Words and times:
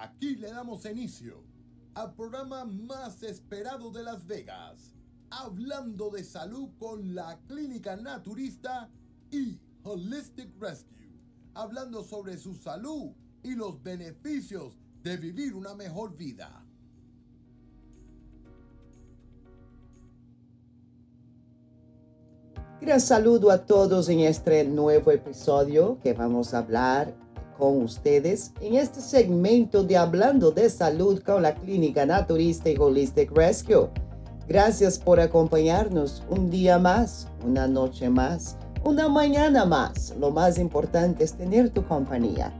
Aquí 0.00 0.36
le 0.36 0.52
damos 0.52 0.84
inicio 0.84 1.42
al 1.94 2.14
programa 2.14 2.64
más 2.64 3.20
esperado 3.24 3.90
de 3.90 4.04
Las 4.04 4.24
Vegas, 4.24 4.94
hablando 5.28 6.10
de 6.10 6.22
salud 6.22 6.68
con 6.78 7.16
la 7.16 7.36
clínica 7.48 7.96
naturista 7.96 8.88
y 9.32 9.58
Holistic 9.82 10.50
Rescue, 10.60 11.10
hablando 11.54 12.04
sobre 12.04 12.38
su 12.38 12.54
salud 12.54 13.10
y 13.42 13.56
los 13.56 13.82
beneficios 13.82 14.76
de 15.02 15.16
vivir 15.16 15.54
una 15.54 15.74
mejor 15.74 16.16
vida. 16.16 16.64
Gran 22.80 23.00
saludo 23.00 23.50
a 23.50 23.66
todos 23.66 24.08
en 24.08 24.20
este 24.20 24.62
nuevo 24.62 25.10
episodio 25.10 25.98
que 26.00 26.12
vamos 26.12 26.54
a 26.54 26.58
hablar 26.58 27.12
con 27.58 27.82
ustedes 27.82 28.52
en 28.60 28.74
este 28.74 29.00
segmento 29.00 29.82
de 29.82 29.96
Hablando 29.96 30.52
de 30.52 30.70
Salud 30.70 31.20
con 31.22 31.42
la 31.42 31.54
Clínica 31.54 32.06
Naturista 32.06 32.70
y 32.70 32.76
Holistic 32.76 33.32
Rescue. 33.32 33.88
Gracias 34.46 34.98
por 34.98 35.20
acompañarnos 35.20 36.22
un 36.30 36.48
día 36.48 36.78
más, 36.78 37.26
una 37.44 37.66
noche 37.66 38.08
más, 38.08 38.56
una 38.84 39.08
mañana 39.08 39.64
más. 39.64 40.14
Lo 40.18 40.30
más 40.30 40.58
importante 40.58 41.24
es 41.24 41.34
tener 41.34 41.70
tu 41.70 41.84
compañía, 41.84 42.52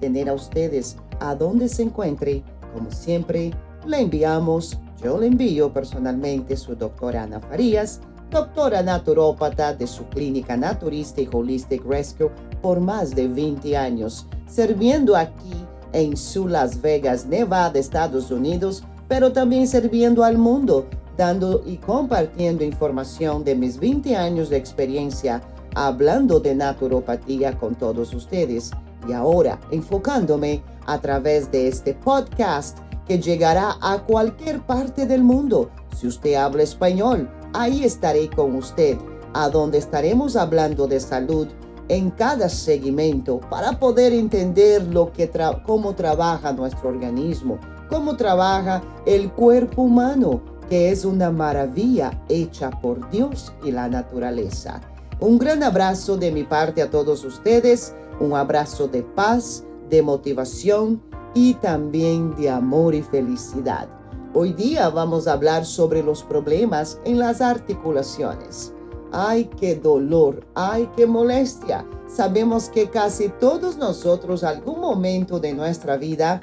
tener 0.00 0.28
a 0.28 0.34
ustedes 0.34 0.96
a 1.20 1.34
donde 1.34 1.68
se 1.68 1.82
encuentre. 1.82 2.42
Como 2.72 2.90
siempre, 2.90 3.52
le 3.86 4.00
enviamos, 4.00 4.78
yo 5.02 5.18
le 5.18 5.26
envío 5.26 5.72
personalmente 5.72 6.56
su 6.56 6.74
doctora 6.74 7.24
Ana 7.24 7.40
Farías, 7.40 8.00
doctora 8.30 8.82
naturópata 8.82 9.74
de 9.74 9.86
su 9.86 10.04
clínica 10.06 10.56
naturista 10.56 11.20
y 11.20 11.28
Holistic 11.30 11.84
Rescue 11.84 12.30
por 12.62 12.80
más 12.80 13.14
de 13.14 13.28
20 13.28 13.76
años, 13.76 14.26
sirviendo 14.46 15.16
aquí 15.16 15.64
en 15.92 16.16
su 16.16 16.48
Las 16.48 16.80
Vegas, 16.80 17.26
Nevada, 17.26 17.78
Estados 17.78 18.30
Unidos, 18.30 18.82
pero 19.08 19.32
también 19.32 19.68
sirviendo 19.68 20.24
al 20.24 20.38
mundo, 20.38 20.86
dando 21.16 21.62
y 21.64 21.76
compartiendo 21.76 22.64
información 22.64 23.44
de 23.44 23.54
mis 23.54 23.78
20 23.78 24.16
años 24.16 24.50
de 24.50 24.56
experiencia 24.56 25.42
hablando 25.74 26.40
de 26.40 26.54
naturopatía 26.54 27.56
con 27.58 27.74
todos 27.74 28.14
ustedes 28.14 28.70
y 29.08 29.12
ahora 29.12 29.60
enfocándome 29.70 30.62
a 30.86 30.98
través 30.98 31.50
de 31.50 31.68
este 31.68 31.94
podcast 31.94 32.78
que 33.06 33.18
llegará 33.18 33.76
a 33.82 34.02
cualquier 34.04 34.60
parte 34.60 35.06
del 35.06 35.22
mundo. 35.22 35.70
Si 35.96 36.06
usted 36.06 36.34
habla 36.34 36.62
español, 36.62 37.28
ahí 37.52 37.84
estaré 37.84 38.30
con 38.30 38.54
usted, 38.54 38.96
a 39.34 39.48
donde 39.48 39.78
estaremos 39.78 40.36
hablando 40.36 40.86
de 40.86 41.00
salud 41.00 41.48
en 41.88 42.10
cada 42.10 42.48
segmento 42.48 43.40
para 43.50 43.78
poder 43.78 44.12
entender 44.12 44.82
lo 44.84 45.12
que 45.12 45.30
cómo 45.64 45.94
trabaja 45.94 46.52
nuestro 46.52 46.88
organismo, 46.88 47.58
cómo 47.88 48.16
trabaja 48.16 48.82
el 49.06 49.30
cuerpo 49.32 49.82
humano, 49.82 50.40
que 50.68 50.90
es 50.90 51.04
una 51.04 51.30
maravilla 51.30 52.22
hecha 52.28 52.70
por 52.70 53.10
Dios 53.10 53.52
y 53.64 53.70
la 53.70 53.88
naturaleza. 53.88 54.80
Un 55.20 55.38
gran 55.38 55.62
abrazo 55.62 56.16
de 56.16 56.32
mi 56.32 56.44
parte 56.44 56.82
a 56.82 56.90
todos 56.90 57.24
ustedes, 57.24 57.94
un 58.20 58.34
abrazo 58.34 58.88
de 58.88 59.02
paz, 59.02 59.64
de 59.88 60.02
motivación 60.02 61.00
y 61.34 61.54
también 61.54 62.34
de 62.36 62.50
amor 62.50 62.94
y 62.94 63.02
felicidad. 63.02 63.88
Hoy 64.36 64.52
día 64.52 64.88
vamos 64.88 65.28
a 65.28 65.34
hablar 65.34 65.64
sobre 65.64 66.02
los 66.02 66.24
problemas 66.24 66.98
en 67.04 67.20
las 67.20 67.40
articulaciones. 67.40 68.73
¡Ay, 69.16 69.48
qué 69.60 69.76
dolor! 69.76 70.44
¡Ay, 70.56 70.90
qué 70.96 71.06
molestia! 71.06 71.86
Sabemos 72.08 72.68
que 72.68 72.90
casi 72.90 73.28
todos 73.28 73.76
nosotros 73.76 74.42
algún 74.42 74.80
momento 74.80 75.38
de 75.38 75.52
nuestra 75.52 75.96
vida 75.96 76.40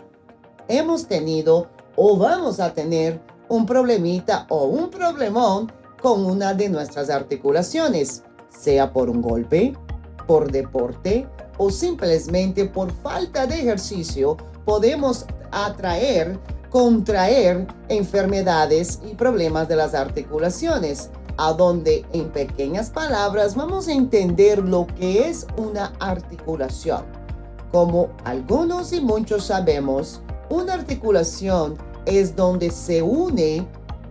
hemos 0.69 1.05
tenido 1.05 1.67
o 1.97 2.15
vamos 2.15 2.61
a 2.61 2.73
tener 2.73 3.19
un 3.49 3.65
problemita 3.65 4.45
o 4.47 4.67
un 4.67 4.89
problemón 4.89 5.69
con 6.01 6.25
una 6.25 6.53
de 6.53 6.69
nuestras 6.69 7.09
articulaciones, 7.09 8.23
sea 8.47 8.93
por 8.93 9.09
un 9.09 9.21
golpe, 9.21 9.73
por 10.25 10.49
deporte 10.49 11.27
o 11.57 11.69
simplemente 11.71 12.63
por 12.63 12.89
falta 12.89 13.47
de 13.47 13.55
ejercicio, 13.55 14.37
podemos 14.63 15.25
atraer 15.51 16.39
contraer 16.71 17.67
enfermedades 17.89 19.01
y 19.05 19.13
problemas 19.13 19.67
de 19.67 19.75
las 19.75 19.93
articulaciones, 19.93 21.11
a 21.41 21.53
donde 21.53 22.05
en 22.13 22.29
pequeñas 22.29 22.91
palabras 22.91 23.55
vamos 23.55 23.87
a 23.87 23.93
entender 23.93 24.59
lo 24.59 24.85
que 24.85 25.27
es 25.27 25.47
una 25.57 25.91
articulación. 25.99 27.03
Como 27.71 28.09
algunos 28.25 28.93
y 28.93 29.01
muchos 29.01 29.45
sabemos, 29.45 30.21
una 30.51 30.75
articulación 30.75 31.79
es 32.05 32.35
donde 32.35 32.69
se 32.69 33.01
une 33.01 33.67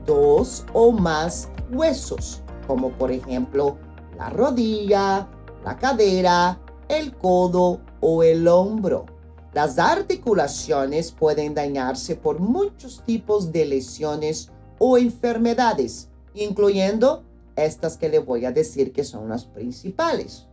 dos 0.07 0.67
o 0.73 0.91
más 0.91 1.49
huesos, 1.73 2.43
como 2.67 2.91
por 2.91 3.13
ejemplo 3.13 3.77
la 4.19 4.31
rodilla, 4.31 5.29
la 5.65 5.79
cadera, 5.79 6.59
el 6.89 7.17
codo 7.17 7.81
o 8.01 8.25
el 8.25 8.49
hombro. 8.49 9.07
Las 9.53 9.79
articulaciones 9.79 11.13
pueden 11.13 11.55
dañarse 11.55 12.17
por 12.17 12.41
muchos 12.41 13.05
tipos 13.07 13.53
de 13.53 13.67
lesiones 13.67 14.51
o 14.81 14.99
enfermedades, 14.99 16.10
incluyendo 16.35 17.25
estas 17.57 17.97
que 17.97 18.09
le 18.09 18.19
voy 18.19 18.45
a 18.45 18.53
decir 18.53 18.93
que 18.93 19.05
son 19.05 19.29
las 19.29 19.45
principales. 19.45 20.47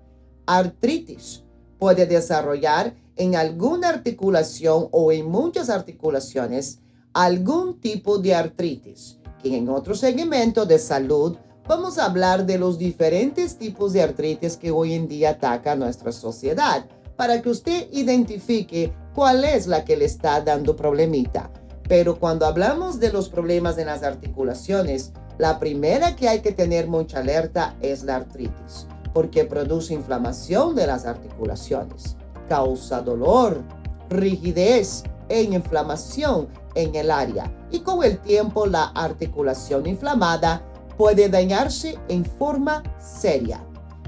Artritis 0.45 1.43
puede 1.77 2.05
desarrollar 2.05 2.95
en 3.15 3.35
alguna 3.35 3.89
articulación 3.89 4.87
o 4.91 5.11
en 5.11 5.29
muchas 5.29 5.69
articulaciones 5.69 6.79
algún 7.13 7.79
tipo 7.79 8.19
de 8.19 8.35
artritis, 8.35 9.17
que 9.41 9.57
en 9.57 9.69
otro 9.69 9.95
segmento 9.95 10.65
de 10.65 10.79
salud 10.79 11.37
vamos 11.67 11.97
a 11.97 12.05
hablar 12.05 12.45
de 12.45 12.57
los 12.57 12.77
diferentes 12.77 13.57
tipos 13.57 13.93
de 13.93 14.03
artritis 14.03 14.55
que 14.55 14.71
hoy 14.71 14.93
en 14.93 15.07
día 15.07 15.31
ataca 15.31 15.73
a 15.73 15.75
nuestra 15.75 16.11
sociedad 16.11 16.85
para 17.15 17.41
que 17.41 17.49
usted 17.49 17.87
identifique 17.91 18.93
cuál 19.15 19.43
es 19.43 19.67
la 19.67 19.83
que 19.83 19.97
le 19.97 20.05
está 20.05 20.39
dando 20.41 20.75
problemita. 20.75 21.51
Pero 21.89 22.19
cuando 22.19 22.45
hablamos 22.45 22.99
de 22.99 23.11
los 23.11 23.29
problemas 23.29 23.77
en 23.77 23.87
las 23.87 24.03
articulaciones, 24.03 25.11
la 25.37 25.59
primera 25.59 26.15
que 26.15 26.27
hay 26.27 26.41
que 26.41 26.51
tener 26.51 26.87
mucha 26.87 27.19
alerta 27.19 27.75
es 27.81 28.03
la 28.03 28.15
artritis, 28.15 28.87
porque 29.13 29.45
produce 29.45 29.93
inflamación 29.93 30.75
de 30.75 30.87
las 30.87 31.05
articulaciones, 31.05 32.15
causa 32.49 33.01
dolor, 33.01 33.61
rigidez 34.09 35.03
e 35.29 35.43
inflamación 35.43 36.47
en 36.75 36.95
el 36.95 37.11
área. 37.11 37.51
Y 37.71 37.79
con 37.79 38.03
el 38.03 38.19
tiempo 38.19 38.65
la 38.65 38.85
articulación 38.95 39.85
inflamada 39.85 40.63
puede 40.97 41.29
dañarse 41.29 41.97
en 42.07 42.25
forma 42.25 42.81
seria. 42.99 43.63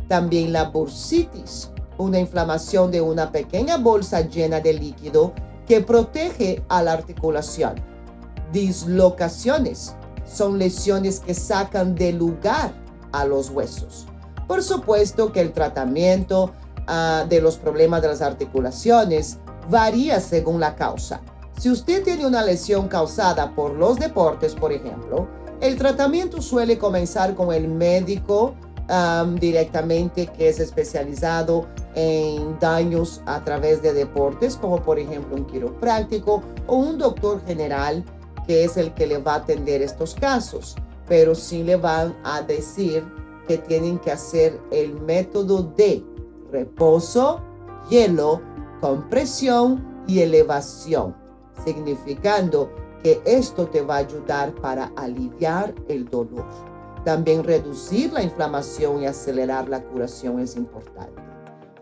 También 0.08 0.52
la 0.54 0.70
bursitis 0.70 1.70
una 2.00 2.18
inflamación 2.18 2.92
de 2.92 3.02
una 3.02 3.32
pequeña 3.32 3.78
bolsa 3.78 4.22
llena 4.22 4.62
de 4.62 4.74
líquido 4.74 5.34
que 5.68 5.82
protege 5.82 6.64
a 6.70 6.82
la 6.82 6.94
articulación. 6.94 7.76
Dislocaciones 8.52 9.96
son 10.32 10.60
lesiones 10.60 11.20
que 11.20 11.34
sacan 11.34 11.96
de 11.96 12.14
lugar 12.14 12.74
a 13.12 13.26
los 13.26 13.50
huesos. 13.50 14.06
Por 14.48 14.64
supuesto 14.64 15.32
que 15.32 15.42
el 15.42 15.52
tratamiento 15.52 16.52
ah, 16.88 17.26
de 17.28 17.42
los 17.42 17.58
problemas 17.58 18.02
de 18.02 18.10
las 18.10 18.22
articulaciones 18.22 19.38
varía 19.70 20.20
según 20.20 20.60
la 20.60 20.76
causa. 20.76 21.22
Si 21.58 21.70
usted 21.70 22.04
tiene 22.04 22.26
una 22.26 22.42
lesión 22.42 22.88
causada 22.88 23.54
por 23.54 23.74
los 23.74 24.00
deportes, 24.00 24.56
por 24.56 24.72
ejemplo, 24.72 25.28
el 25.62 25.78
tratamiento 25.78 26.42
suele 26.42 26.78
comenzar 26.78 27.36
con 27.36 27.54
el 27.54 27.68
médico 27.68 28.56
directamente 29.40 30.26
que 30.26 30.50
es 30.50 30.60
especializado 30.60 31.68
en 31.94 32.58
daños 32.60 33.22
a 33.28 33.44
través 33.44 33.84
de 33.84 33.94
deportes, 33.94 34.56
como 34.56 34.82
por 34.82 34.98
ejemplo 34.98 35.36
un 35.36 35.46
quiropráctico 35.46 36.42
o 36.66 36.78
un 36.78 36.98
doctor 36.98 37.46
general 37.46 38.04
que 38.50 38.64
es 38.64 38.78
el 38.78 38.96
que 38.96 39.06
le 39.06 39.20
va 39.20 39.34
a 39.34 39.36
atender 39.36 39.84
estos 39.84 40.16
casos. 40.16 40.76
Pero 41.08 41.36
sí 41.36 41.62
le 41.64 41.76
van 41.76 42.18
a 42.24 42.42
decir 42.42 43.06
que 43.48 43.60
tienen 43.60 44.00
que 44.00 44.12
hacer 44.12 44.60
el 44.72 45.00
método 45.02 45.62
de 45.78 46.04
reposo, 46.52 47.44
hielo, 47.92 48.42
compresión 48.82 50.04
y 50.08 50.22
elevación, 50.22 51.16
significando 51.64 52.72
que 53.04 53.22
esto 53.24 53.68
te 53.68 53.82
va 53.82 53.98
a 53.98 54.00
ayudar 54.00 54.56
para 54.56 54.86
aliviar 54.96 55.76
el 55.88 56.10
dolor. 56.10 56.48
También 57.06 57.44
reducir 57.44 58.12
la 58.12 58.24
inflamación 58.24 59.04
y 59.04 59.06
acelerar 59.06 59.70
la 59.70 59.84
curación 59.84 60.40
es 60.40 60.56
importante. 60.56 61.22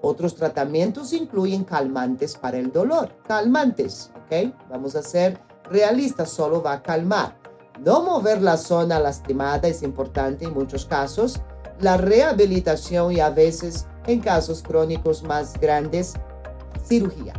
Otros 0.02 0.36
tratamientos 0.36 1.14
incluyen 1.14 1.64
calmantes 1.64 2.36
para 2.36 2.58
el 2.58 2.74
dolor. 2.74 3.16
Calmantes, 3.26 4.12
¿ok? 4.26 4.54
Vamos 4.70 4.98
a 4.98 5.02
ser 5.02 5.47
realistas, 5.70 6.30
solo 6.30 6.62
va 6.62 6.74
a 6.74 6.84
calmar. 6.84 7.36
No 7.84 8.02
mover 8.02 8.42
la 8.42 8.58
zona 8.58 9.00
lastimada 9.00 9.68
es 9.68 9.84
importante 9.84 10.46
en 10.46 10.54
muchos 10.54 10.86
casos. 10.86 11.42
La 11.80 11.98
rehabilitación 11.98 13.12
y 13.12 13.20
a 13.20 13.30
veces, 13.30 13.88
en 14.08 14.20
casos 14.20 14.64
crónicos 14.64 15.24
más 15.24 15.60
grandes, 15.60 16.14
cirugía. 16.86 17.34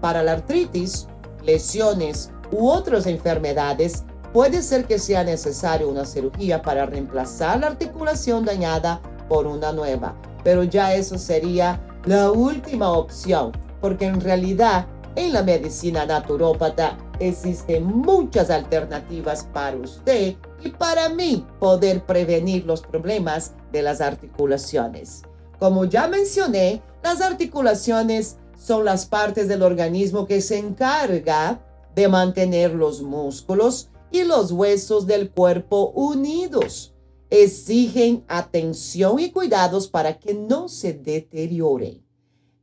Para 0.00 0.22
la 0.22 0.32
artritis, 0.32 1.08
lesiones 1.42 2.30
u 2.52 2.68
otras 2.68 3.06
enfermedades, 3.06 4.04
puede 4.32 4.60
ser 4.60 4.84
que 4.84 4.98
sea 4.98 5.24
necesario 5.24 5.88
una 5.88 6.04
cirugía 6.04 6.60
para 6.60 6.84
reemplazar 6.84 7.60
la 7.60 7.68
articulación 7.68 8.44
dañada 8.44 9.00
por 9.28 9.46
una 9.46 9.72
nueva, 9.72 10.14
pero 10.44 10.62
ya 10.62 10.94
eso 10.94 11.16
sería 11.16 11.80
la 12.04 12.30
última 12.30 12.90
opción, 12.92 13.52
porque 13.80 14.04
en 14.04 14.20
realidad 14.20 14.86
en 15.16 15.32
la 15.32 15.42
medicina 15.42 16.04
naturópata 16.04 16.98
existen 17.20 17.84
muchas 17.84 18.50
alternativas 18.50 19.48
para 19.52 19.76
usted 19.76 20.36
y 20.62 20.70
para 20.70 21.08
mí 21.08 21.46
poder 21.58 22.04
prevenir 22.04 22.64
los 22.66 22.82
problemas 22.82 23.54
de 23.72 23.82
las 23.82 24.00
articulaciones. 24.00 25.22
Como 25.58 25.84
ya 25.84 26.08
mencioné, 26.08 26.82
las 27.02 27.20
articulaciones 27.20 28.36
son 28.58 28.84
las 28.84 29.06
partes 29.06 29.48
del 29.48 29.62
organismo 29.62 30.26
que 30.26 30.40
se 30.40 30.58
encarga 30.58 31.60
de 31.94 32.08
mantener 32.08 32.74
los 32.74 33.02
músculos 33.02 33.90
y 34.10 34.24
los 34.24 34.52
huesos 34.52 35.06
del 35.06 35.30
cuerpo 35.30 35.90
unidos. 35.94 36.94
Exigen 37.30 38.24
atención 38.28 39.18
y 39.18 39.30
cuidados 39.30 39.88
para 39.88 40.18
que 40.18 40.34
no 40.34 40.68
se 40.68 40.92
deterioren. 40.92 42.05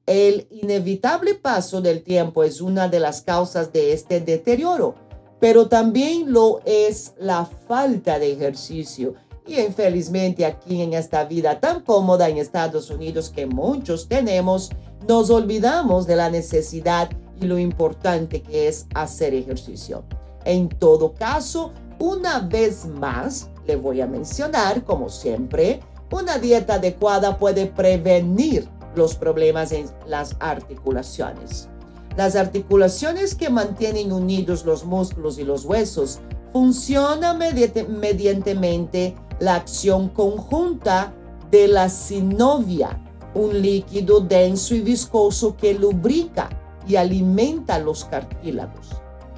El 0.05 0.47
inevitable 0.51 1.33
paso 1.33 1.79
del 1.79 2.03
tiempo 2.03 2.43
es 2.43 2.59
una 2.59 2.89
de 2.89 2.99
las 2.99 3.21
causas 3.21 3.71
de 3.71 3.93
este 3.93 4.19
deterioro, 4.19 4.95
pero 5.39 5.69
también 5.69 6.33
lo 6.33 6.59
es 6.65 7.13
la 7.17 7.45
falta 7.45 8.19
de 8.19 8.33
ejercicio. 8.33 9.13
Y 9.47 9.61
infelizmente 9.61 10.45
aquí 10.45 10.81
en 10.81 10.93
esta 10.93 11.23
vida 11.23 11.61
tan 11.61 11.81
cómoda 11.81 12.27
en 12.27 12.37
Estados 12.37 12.89
Unidos 12.89 13.29
que 13.29 13.45
muchos 13.45 14.09
tenemos, 14.09 14.71
nos 15.07 15.29
olvidamos 15.29 16.05
de 16.05 16.17
la 16.17 16.29
necesidad 16.29 17.09
y 17.39 17.45
lo 17.45 17.57
importante 17.57 18.41
que 18.41 18.67
es 18.67 18.87
hacer 18.93 19.33
ejercicio. 19.33 20.03
En 20.43 20.67
todo 20.67 21.13
caso, 21.13 21.71
una 21.99 22.39
vez 22.39 22.85
más, 22.85 23.49
le 23.65 23.77
voy 23.77 24.01
a 24.01 24.07
mencionar, 24.07 24.83
como 24.83 25.07
siempre, 25.07 25.79
una 26.11 26.37
dieta 26.37 26.75
adecuada 26.75 27.37
puede 27.37 27.67
prevenir 27.67 28.67
los 28.95 29.15
problemas 29.15 29.71
en 29.71 29.87
las 30.07 30.35
articulaciones. 30.39 31.69
Las 32.15 32.35
articulaciones 32.35 33.33
que 33.33 33.49
mantienen 33.49 34.11
unidos 34.11 34.65
los 34.65 34.85
músculos 34.85 35.39
y 35.39 35.43
los 35.43 35.65
huesos 35.65 36.19
funcionan 36.51 37.39
mediante 37.39 39.15
la 39.39 39.55
acción 39.55 40.09
conjunta 40.09 41.13
de 41.49 41.67
la 41.67 41.89
sinovia, 41.89 42.99
un 43.33 43.61
líquido 43.61 44.19
denso 44.19 44.75
y 44.75 44.81
viscoso 44.81 45.57
que 45.57 45.73
lubrica 45.73 46.49
y 46.87 46.95
alimenta 46.95 47.79
los 47.79 48.05
cartílagos. 48.05 48.89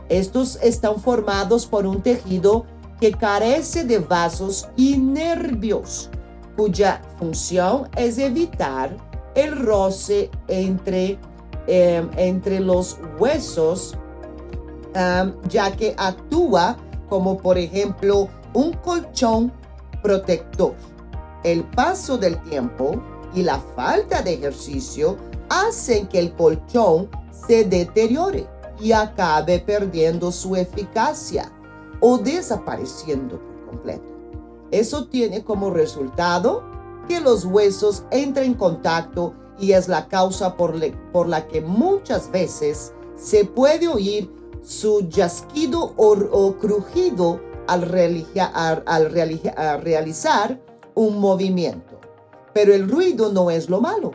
Estos 0.10 0.58
están 0.62 1.00
formados 1.00 1.66
por 1.66 1.86
un 1.88 2.02
tejido 2.02 2.66
que 3.00 3.12
carece 3.12 3.84
de 3.86 4.00
vasos 4.00 4.68
y 4.76 4.98
nervios, 4.98 6.10
cuya 6.56 7.02
función 7.18 7.90
es 7.96 8.18
evitar 8.18 8.96
el 9.36 9.58
roce 9.66 10.30
entre, 10.48 11.20
em, 11.68 12.10
entre 12.18 12.60
los 12.60 12.98
huesos, 13.20 13.98
ya 15.50 15.76
que 15.76 15.94
actúa 15.98 16.78
como 17.10 17.38
por 17.38 17.58
ejemplo 17.58 18.30
un 18.54 18.72
colchón 18.74 19.52
protector. 20.02 20.74
El 21.44 21.66
paso 21.66 22.18
del 22.18 22.42
tiempo 22.44 23.02
y 23.34 23.44
la 23.44 23.60
falta 23.76 24.22
de 24.22 24.36
ejercicio 24.36 25.18
hacen 25.50 26.08
que 26.08 26.20
el 26.20 26.34
colchón 26.34 27.10
se 27.48 27.66
deteriore 27.66 28.48
y 28.80 28.94
acabe 28.94 29.60
perdiendo 29.60 30.32
su 30.32 30.56
eficacia 30.56 31.52
o 32.00 32.18
desapareciendo 32.18 33.40
por 33.40 33.66
completo. 33.72 34.06
Eso 34.72 35.08
tiene 35.08 35.44
como 35.44 35.70
resultado 35.70 36.64
que 37.08 37.20
los 37.20 37.46
huesos 37.46 38.04
entren 38.12 38.52
en 38.52 38.54
contacto 38.56 39.34
y 39.60 39.72
es 39.72 39.88
la 39.88 40.08
causa 40.08 40.58
por, 40.58 40.76
por 41.12 41.28
la 41.28 41.48
que 41.48 41.62
muchas 41.62 42.32
veces 42.32 42.94
se 43.16 43.46
puede 43.46 43.88
oír 43.88 44.32
su 44.62 45.08
jasquido 45.12 45.94
o, 45.96 46.56
crujido 46.58 47.40
al, 47.68 47.84
al 48.86 49.12
realizar 49.82 50.60
un 50.96 51.20
movimiento. 51.20 52.00
Pero 52.54 52.74
el 52.74 52.90
ruido 52.90 53.32
no 53.32 53.52
es 53.52 53.70
lo 53.70 53.82
malo. 53.82 54.12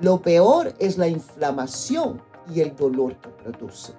Lo 0.00 0.20
peor 0.20 0.74
es 0.78 0.98
la 0.98 1.08
inflamación 1.08 2.20
y 2.52 2.60
el 2.60 2.74
dolor 2.76 3.16
que 3.20 3.28
produce. 3.28 3.92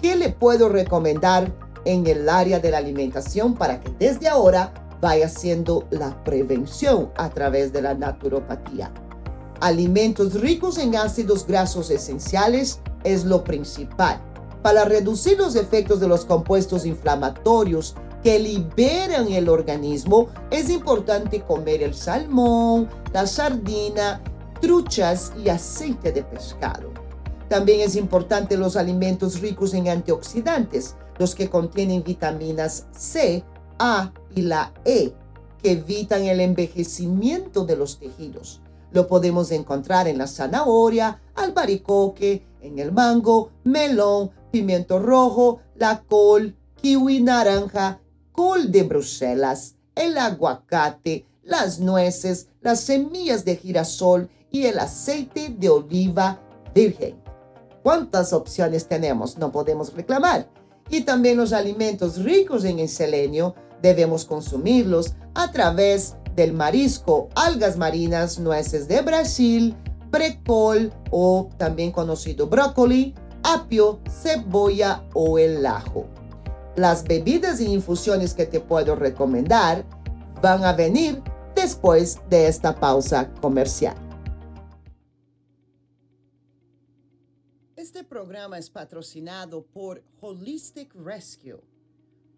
¿Qué 0.00 0.16
le 0.16 0.30
puedo 0.30 0.68
recomendar 0.68 1.52
en 1.84 2.06
el 2.06 2.28
área 2.28 2.60
de 2.60 2.70
la 2.70 2.78
alimentación 2.78 3.54
para 3.54 3.80
que 3.80 3.90
desde 3.98 4.28
ahora 4.28 4.72
vaya 5.00 5.26
haciendo 5.26 5.86
la 5.90 6.22
prevención 6.24 7.10
a 7.16 7.30
través 7.30 7.72
de 7.72 7.82
la 7.82 7.94
naturopatía. 7.94 8.92
Alimentos 9.60 10.34
ricos 10.34 10.78
en 10.78 10.96
ácidos 10.96 11.46
grasos 11.46 11.90
esenciales 11.90 12.80
es 13.04 13.24
lo 13.24 13.44
principal. 13.44 14.20
Para 14.62 14.84
reducir 14.84 15.38
los 15.38 15.56
efectos 15.56 16.00
de 16.00 16.08
los 16.08 16.24
compuestos 16.24 16.84
inflamatorios 16.86 17.94
que 18.22 18.38
liberan 18.38 19.28
el 19.28 19.48
organismo, 19.48 20.28
es 20.50 20.70
importante 20.70 21.42
comer 21.42 21.82
el 21.82 21.94
salmón, 21.94 22.88
la 23.12 23.26
sardina, 23.26 24.20
truchas 24.60 25.32
y 25.42 25.48
aceite 25.48 26.12
de 26.12 26.22
pescado. 26.22 26.90
También 27.48 27.80
es 27.80 27.96
importante 27.96 28.56
los 28.56 28.76
alimentos 28.76 29.40
ricos 29.40 29.72
en 29.74 29.88
antioxidantes, 29.88 30.96
los 31.18 31.34
que 31.34 31.48
contienen 31.48 32.04
vitaminas 32.04 32.86
C, 32.92 33.44
A 33.78 34.12
y 34.34 34.42
la 34.42 34.72
E, 34.84 35.12
que 35.62 35.72
evitan 35.72 36.24
el 36.24 36.40
envejecimiento 36.40 37.64
de 37.64 37.76
los 37.76 37.98
tejidos. 37.98 38.60
Lo 38.90 39.06
podemos 39.06 39.50
encontrar 39.50 40.08
en 40.08 40.18
la 40.18 40.26
zanahoria, 40.26 41.20
albaricoque, 41.34 42.46
en 42.62 42.78
el 42.78 42.92
mango, 42.92 43.50
melón, 43.64 44.30
pimiento 44.50 44.98
rojo, 44.98 45.60
la 45.76 46.02
col, 46.02 46.56
kiwi 46.80 47.20
naranja, 47.20 48.00
col 48.32 48.70
de 48.70 48.82
Bruselas, 48.84 49.74
el 49.94 50.16
aguacate, 50.16 51.26
las 51.42 51.80
nueces, 51.80 52.48
las 52.60 52.80
semillas 52.80 53.44
de 53.44 53.56
girasol 53.56 54.28
y 54.50 54.66
el 54.66 54.78
aceite 54.78 55.54
de 55.56 55.68
oliva 55.68 56.40
virgen. 56.74 57.16
¿Cuántas 57.82 58.32
opciones 58.32 58.86
tenemos? 58.86 59.38
No 59.38 59.50
podemos 59.50 59.92
reclamar. 59.94 60.48
Y 60.90 61.02
también 61.02 61.36
los 61.36 61.52
alimentos 61.52 62.22
ricos 62.22 62.64
en 62.64 62.78
el 62.78 62.88
selenio 62.88 63.54
debemos 63.82 64.24
consumirlos 64.24 65.14
a 65.34 65.50
través 65.50 66.16
del 66.34 66.52
marisco, 66.52 67.28
algas 67.34 67.76
marinas, 67.76 68.38
nueces 68.38 68.88
de 68.88 69.00
Brasil, 69.02 69.76
brecol 70.10 70.92
o 71.10 71.48
también 71.56 71.92
conocido 71.92 72.46
brócoli, 72.46 73.14
apio, 73.42 74.00
cebolla 74.08 75.04
o 75.14 75.38
el 75.38 75.66
ajo. 75.66 76.06
Las 76.76 77.04
bebidas 77.04 77.60
y 77.60 77.66
infusiones 77.66 78.34
que 78.34 78.46
te 78.46 78.60
puedo 78.60 78.94
recomendar 78.94 79.84
van 80.40 80.64
a 80.64 80.72
venir 80.72 81.22
después 81.54 82.20
de 82.30 82.46
esta 82.46 82.78
pausa 82.78 83.32
comercial. 83.40 83.96
Este 87.74 88.04
programa 88.04 88.58
es 88.58 88.70
patrocinado 88.70 89.64
por 89.64 90.04
Holistic 90.20 90.94
Rescue 90.94 91.60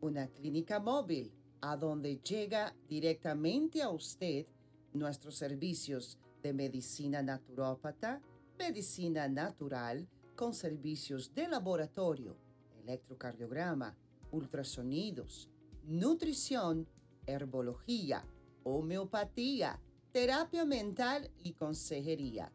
una 0.01 0.29
clínica 0.29 0.81
móvil 0.81 1.33
a 1.61 1.77
donde 1.77 2.17
llega 2.19 2.75
directamente 2.89 3.83
a 3.83 3.91
usted 3.91 4.47
nuestros 4.93 5.37
servicios 5.37 6.19
de 6.43 6.53
medicina 6.53 7.23
naturópata, 7.23 8.21
medicina 8.59 9.29
natural, 9.29 10.09
con 10.35 10.55
servicios 10.55 11.35
de 11.35 11.49
laboratorio, 11.49 12.37
electrocardiograma, 12.83 13.95
ultrasonidos, 14.33 15.51
nutrición, 15.85 16.89
herbología, 17.27 18.25
homeopatía, 18.65 19.79
terapia 20.13 20.65
mental 20.65 21.31
y 21.45 21.53
consejería. 21.53 22.53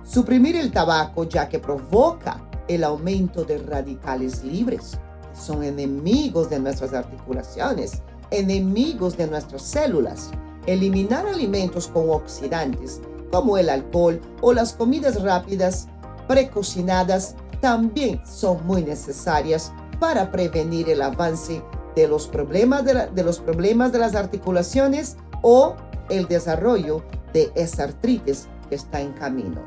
Suprimir 0.05 0.57
el 0.57 0.73
tabaco 0.73 1.23
ya 1.23 1.49
que 1.49 1.61
provoca 1.61 2.41
el 2.67 2.83
aumento 2.83 3.45
de 3.45 3.59
radicales 3.59 4.43
libres, 4.43 4.99
que 5.33 5.41
son 5.41 5.63
enemigos 5.63 6.51
de 6.51 6.59
nuestras 6.59 6.93
articulaciones 6.93 8.03
enemigos 8.33 9.17
de 9.17 9.29
nuestras 9.29 9.63
células. 9.63 10.31
Eliminar 10.67 11.25
alimentos 11.27 11.87
con 11.87 12.11
oxidantes, 12.11 13.01
como 13.31 13.57
el 13.57 13.69
alcohol 13.69 14.21
o 14.41 14.53
las 14.53 14.73
comidas 14.73 15.23
rápidas 15.23 15.87
precocinadas, 16.27 17.37
también 17.61 18.21
son 18.27 18.67
muy 18.67 18.83
necesarias 18.83 19.73
para 20.01 20.33
prevenir 20.33 20.91
el 20.91 21.01
avance 21.01 21.63
de 21.95 22.09
los 22.09 22.27
problemas 22.27 22.85
de, 22.85 23.23
los 23.23 23.39
problemas 23.39 23.93
de 23.93 23.99
las 23.99 24.17
articulaciones 24.17 25.17
o 25.43 25.77
el 26.09 26.27
desarrollo 26.29 27.03
de 27.33 27.51
esa 27.55 27.85
artritis 27.85 28.49
que 28.69 28.77
está 28.77 29.01
en 29.01 29.13
camino. 29.13 29.63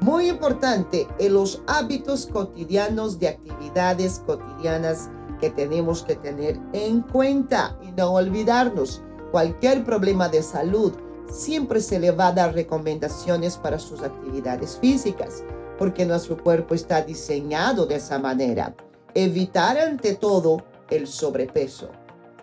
Muy 0.00 0.28
importante 0.28 1.08
en 1.18 1.34
los 1.34 1.62
hábitos 1.66 2.26
cotidianos 2.26 3.18
de 3.18 3.28
actividades 3.28 4.22
cotidianas 4.26 5.10
que 5.40 5.50
tenemos 5.50 6.02
que 6.02 6.16
tener 6.16 6.58
en 6.72 7.02
cuenta 7.02 7.76
y 7.82 7.90
no 7.92 8.12
olvidarnos. 8.12 9.02
Cualquier 9.32 9.84
problema 9.84 10.28
de 10.28 10.42
salud 10.42 10.92
siempre 11.30 11.80
se 11.80 11.98
le 11.98 12.10
va 12.10 12.28
a 12.28 12.32
dar 12.32 12.54
recomendaciones 12.54 13.56
para 13.56 13.78
sus 13.78 14.02
actividades 14.02 14.78
físicas, 14.80 15.42
porque 15.78 16.06
nuestro 16.06 16.42
cuerpo 16.42 16.74
está 16.74 17.02
diseñado 17.02 17.86
de 17.86 17.96
esa 17.96 18.18
manera. 18.18 18.74
Evitar 19.14 19.78
ante 19.78 20.14
todo 20.14 20.62
el 20.90 21.06
sobrepeso. 21.06 21.90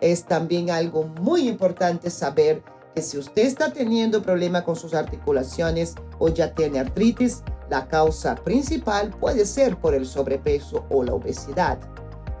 Es 0.00 0.24
también 0.24 0.70
algo 0.70 1.04
muy 1.04 1.48
importante 1.48 2.10
saber 2.10 2.62
si 3.02 3.18
usted 3.18 3.44
está 3.44 3.72
teniendo 3.72 4.22
problema 4.22 4.64
con 4.64 4.76
sus 4.76 4.94
articulaciones 4.94 5.94
o 6.18 6.28
ya 6.28 6.54
tiene 6.54 6.78
artritis, 6.78 7.42
la 7.68 7.88
causa 7.88 8.34
principal 8.36 9.10
puede 9.10 9.44
ser 9.44 9.76
por 9.76 9.94
el 9.94 10.06
sobrepeso 10.06 10.84
o 10.88 11.02
la 11.02 11.14
obesidad 11.14 11.78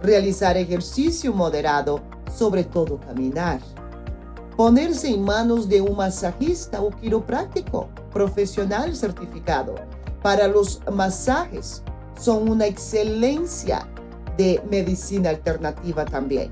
realizar 0.02 0.56
ejercicio 0.56 1.32
moderado, 1.32 2.00
sobre 2.34 2.64
todo 2.64 2.98
caminar. 3.00 3.60
Ponerse 4.56 5.08
en 5.08 5.22
manos 5.22 5.68
de 5.68 5.80
un 5.80 5.96
masajista 5.96 6.80
o 6.80 6.90
quiropráctico 6.90 7.88
profesional 8.12 8.94
certificado 8.96 9.74
para 10.22 10.48
los 10.48 10.80
masajes. 10.90 11.82
Son 12.18 12.48
una 12.48 12.66
excelencia 12.66 13.86
de 14.38 14.62
medicina 14.70 15.30
alternativa 15.30 16.04
también. 16.06 16.50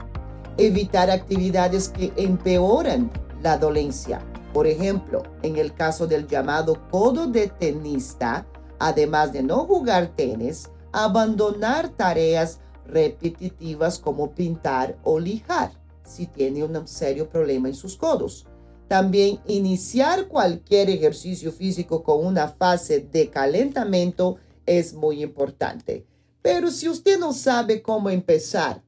Evitar 0.59 1.11
actividades 1.11 1.89
que 1.89 2.13
empeoran 2.17 3.11
la 3.45 3.59
dolencia. 3.59 4.21
Por 4.55 4.67
ejemplo, 4.67 5.23
en 5.43 5.57
el 5.57 5.75
caso 5.75 6.07
del 6.07 6.27
llamado 6.27 6.89
codo 6.91 7.27
de 7.27 7.49
tenista, 7.49 8.47
además 8.79 9.33
de 9.35 9.43
no 9.43 9.67
jugar 9.67 10.13
tenis, 10.17 10.71
abandonar 10.93 11.91
tareas 11.91 12.61
repetitivas 12.87 13.99
como 13.99 14.35
pintar 14.35 14.97
o 15.05 15.21
lijar 15.21 15.73
si 16.05 16.27
tiene 16.27 16.65
un 16.65 16.89
serio 16.89 17.29
problema 17.29 17.69
en 17.69 17.75
sus 17.75 17.97
codos. 17.97 18.47
También 18.89 19.39
iniciar 19.47 20.29
cualquier 20.29 20.89
ejercicio 20.89 21.53
físico 21.53 22.03
con 22.03 22.25
una 22.25 22.49
fase 22.49 23.01
de 23.01 23.29
calentamiento 23.29 24.37
es 24.65 24.95
muy 24.95 25.23
importante. 25.23 26.07
Pero 26.41 26.71
si 26.71 26.89
usted 26.89 27.19
no 27.19 27.33
sabe 27.35 27.83
cómo 27.83 28.09
empezar 28.09 28.83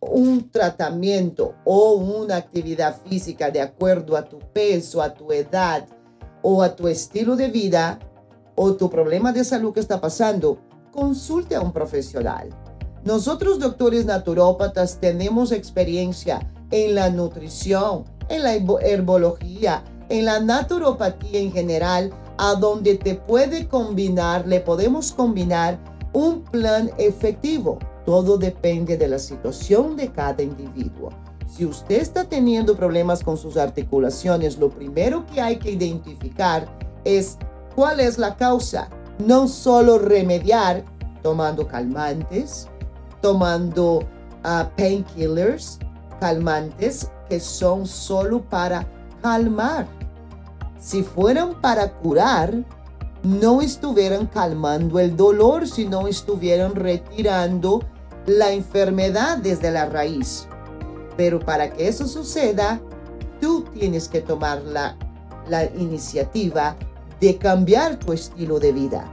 un 0.00 0.50
tratamiento 0.50 1.54
o 1.64 1.92
una 1.92 2.36
actividad 2.36 3.00
física 3.06 3.50
de 3.50 3.60
acuerdo 3.60 4.16
a 4.16 4.24
tu 4.24 4.38
peso, 4.38 5.02
a 5.02 5.12
tu 5.12 5.30
edad 5.32 5.86
o 6.42 6.62
a 6.62 6.74
tu 6.74 6.88
estilo 6.88 7.36
de 7.36 7.48
vida 7.48 7.98
o 8.54 8.74
tu 8.74 8.88
problema 8.90 9.32
de 9.32 9.44
salud 9.44 9.72
que 9.72 9.80
está 9.80 10.00
pasando, 10.00 10.58
consulte 10.90 11.54
a 11.54 11.60
un 11.60 11.72
profesional. 11.72 12.48
Nosotros 13.04 13.58
doctores 13.58 14.04
naturópatas 14.04 14.98
tenemos 15.00 15.52
experiencia 15.52 16.40
en 16.70 16.94
la 16.94 17.10
nutrición, 17.10 18.04
en 18.28 18.42
la 18.42 18.54
herbología, 18.54 19.84
en 20.08 20.24
la 20.26 20.40
naturopatía 20.40 21.40
en 21.40 21.52
general, 21.52 22.10
a 22.36 22.54
donde 22.54 22.96
te 22.96 23.14
puede 23.14 23.68
combinar, 23.68 24.46
le 24.46 24.60
podemos 24.60 25.12
combinar 25.12 25.78
un 26.12 26.42
plan 26.42 26.90
efectivo. 26.98 27.78
Todo 28.04 28.38
depende 28.38 28.96
de 28.96 29.08
la 29.08 29.18
situación 29.18 29.96
de 29.96 30.08
cada 30.08 30.42
individuo. 30.42 31.10
Si 31.46 31.64
usted 31.64 32.00
está 32.00 32.24
teniendo 32.24 32.76
problemas 32.76 33.22
con 33.24 33.36
sus 33.36 33.56
articulaciones, 33.56 34.58
lo 34.58 34.70
primero 34.70 35.26
que 35.26 35.40
hay 35.40 35.58
que 35.58 35.72
identificar 35.72 36.68
es 37.04 37.36
cuál 37.74 38.00
es 38.00 38.18
la 38.18 38.36
causa. 38.36 38.88
No 39.18 39.48
solo 39.48 39.98
remediar 39.98 40.84
tomando 41.22 41.66
calmantes, 41.66 42.68
tomando 43.20 43.98
uh, 44.44 44.64
painkillers, 44.76 45.78
calmantes, 46.20 47.10
que 47.28 47.40
son 47.40 47.86
solo 47.86 48.42
para 48.42 48.86
calmar. 49.22 49.86
Si 50.78 51.02
fueran 51.02 51.60
para 51.60 51.92
curar, 51.92 52.64
no 53.22 53.60
estuvieran 53.60 54.26
calmando 54.26 54.98
el 54.98 55.16
dolor, 55.16 55.66
sino 55.66 56.08
estuvieran 56.08 56.74
retirando 56.74 57.80
la 58.26 58.52
enfermedad 58.52 59.38
desde 59.38 59.70
la 59.70 59.86
raíz. 59.86 60.46
Pero 61.16 61.40
para 61.40 61.72
que 61.72 61.88
eso 61.88 62.06
suceda, 62.06 62.80
tú 63.40 63.64
tienes 63.72 64.08
que 64.08 64.20
tomar 64.20 64.62
la, 64.62 64.96
la 65.48 65.64
iniciativa 65.64 66.76
de 67.20 67.36
cambiar 67.36 67.96
tu 67.98 68.12
estilo 68.12 68.58
de 68.58 68.72
vida 68.72 69.10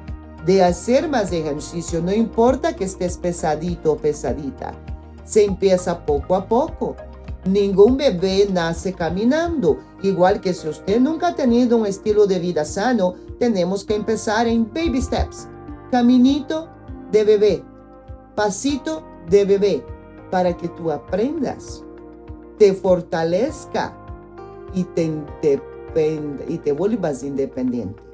de 0.47 0.63
hacer 0.63 1.09
más 1.09 1.33
ejercicio, 1.33 2.01
no 2.01 2.13
importa 2.13 2.73
que 2.73 2.85
estés 2.85 3.17
pesadito 3.17 3.91
o 3.91 3.97
pesadita. 3.97 4.73
Se 5.25 5.43
empieza 5.43 6.05
poco 6.05 6.35
a 6.35 6.47
poco. 6.47 6.95
Ningún 7.43 7.97
bebé 7.97 8.47
nace 8.49 8.93
caminando. 8.93 9.77
Igual 10.01 10.39
que 10.39 10.53
si 10.53 10.69
usted 10.69 11.01
nunca 11.01 11.27
ha 11.27 11.35
tenido 11.35 11.75
un 11.75 11.85
estilo 11.85 12.27
de 12.27 12.39
vida 12.39 12.63
sano, 12.63 13.15
tenemos 13.39 13.84
que 13.84 13.96
empezar 13.96 14.48
en 14.48 14.72
baby 14.74 15.01
steps. 15.01 15.48
Caminito 15.91 16.70
de 17.12 17.24
bebé, 17.24 17.63
pasito 18.36 19.03
de 19.29 19.46
bebé, 19.46 19.86
para 20.32 20.56
que 20.56 20.67
tú 20.70 20.91
aprendas, 20.91 21.84
te 22.58 22.74
fortalezca 22.74 23.96
y 24.74 24.84
te, 24.84 25.12
y 26.48 26.58
te 26.58 26.72
vuelvas 26.72 27.24
independiente 27.24 28.08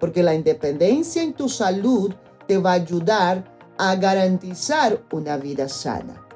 porque 0.00 0.22
la 0.22 0.34
independencia 0.34 1.22
en 1.22 1.34
tu 1.34 1.48
salud 1.48 2.12
te 2.48 2.58
va 2.58 2.70
a 2.70 2.74
ayudar 2.74 3.44
a 3.78 3.94
garantizar 3.94 5.00
una 5.12 5.36
vida 5.36 5.68
sana. 5.68 6.26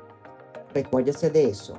Recuérdese 0.72 1.30
de 1.30 1.48
eso. 1.48 1.74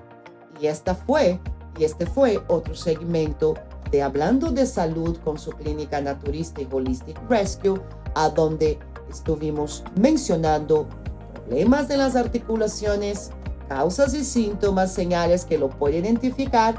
Y 0.59 0.67
esta 0.67 0.95
fue, 0.95 1.39
y 1.77 1.83
este 1.83 2.05
fue 2.05 2.41
otro 2.47 2.75
segmento 2.75 3.53
de 3.95 4.03
Hablando 4.03 4.51
de 4.51 4.65
Salud 4.65 5.17
con 5.23 5.39
su 5.39 5.51
clínica 5.51 6.01
naturista 6.01 6.61
y 6.61 6.67
Holistic 6.69 7.17
Rescue, 7.29 7.79
a 8.13 8.27
donde 8.27 8.77
estuvimos 9.09 9.85
mencionando 9.97 10.85
problemas 11.33 11.87
de 11.87 11.95
las 11.95 12.17
articulaciones, 12.17 13.31
causas 13.69 14.13
y 14.13 14.25
síntomas, 14.25 14.93
señales 14.93 15.45
que 15.45 15.57
lo 15.57 15.69
pueden 15.69 16.03
identificar 16.03 16.75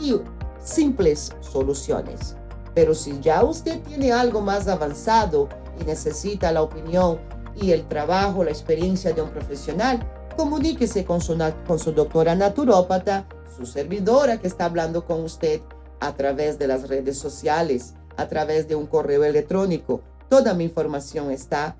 y 0.00 0.14
simples 0.62 1.32
soluciones. 1.40 2.36
Pero 2.72 2.94
si 2.94 3.18
ya 3.18 3.42
usted 3.42 3.80
tiene 3.82 4.12
algo 4.12 4.40
más 4.40 4.68
avanzado 4.68 5.48
y 5.80 5.84
necesita 5.84 6.52
la 6.52 6.62
opinión 6.62 7.18
y 7.60 7.72
el 7.72 7.84
trabajo, 7.88 8.44
la 8.44 8.50
experiencia 8.50 9.12
de 9.12 9.22
un 9.22 9.30
profesional, 9.30 10.08
comuníquese 10.36 11.04
con 11.04 11.20
su, 11.20 11.36
con 11.66 11.80
su 11.80 11.90
doctora 11.90 12.36
naturópata, 12.36 13.26
su 13.56 13.66
servidora 13.66 14.38
que 14.38 14.46
está 14.46 14.66
hablando 14.66 15.04
con 15.04 15.24
usted 15.24 15.62
a 16.00 16.16
través 16.16 16.58
de 16.58 16.66
las 16.66 16.88
redes 16.88 17.18
sociales, 17.18 17.94
a 18.16 18.26
través 18.28 18.66
de 18.68 18.74
un 18.74 18.86
correo 18.86 19.24
electrónico. 19.24 20.02
Toda 20.28 20.54
mi 20.54 20.64
información 20.64 21.30
está 21.30 21.76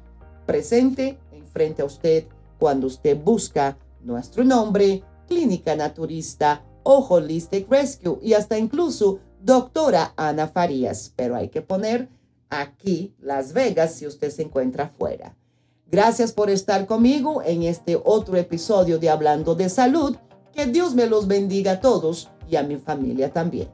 presente 0.46 1.18
enfrente 1.32 1.82
a 1.82 1.86
usted 1.86 2.26
cuando 2.58 2.86
usted 2.86 3.16
busca 3.16 3.78
nuestro 4.02 4.44
nombre, 4.44 5.02
Clínica 5.26 5.74
Naturista 5.74 6.64
o 6.82 7.06
Holistic 7.08 7.70
Rescue 7.70 8.18
y 8.22 8.34
hasta 8.34 8.58
incluso 8.58 9.20
doctora 9.42 10.12
Ana 10.16 10.48
Farías. 10.48 11.12
Pero 11.16 11.36
hay 11.36 11.48
que 11.48 11.62
poner 11.62 12.08
aquí 12.50 13.14
Las 13.20 13.52
Vegas 13.52 13.94
si 13.94 14.06
usted 14.06 14.30
se 14.30 14.42
encuentra 14.42 14.88
fuera. 14.88 15.36
Gracias 15.90 16.32
por 16.32 16.50
estar 16.50 16.86
conmigo 16.86 17.42
en 17.42 17.64
este 17.64 18.00
otro 18.04 18.36
episodio 18.36 18.98
de 18.98 19.10
Hablando 19.10 19.54
de 19.54 19.68
Salud. 19.68 20.16
Que 20.52 20.66
Dios 20.66 20.94
me 20.94 21.06
los 21.06 21.26
bendiga 21.26 21.72
a 21.72 21.80
todos 21.80 22.30
y 22.48 22.56
a 22.56 22.62
mi 22.62 22.76
familia 22.76 23.32
también. 23.32 23.68